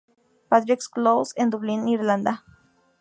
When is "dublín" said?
1.51-1.87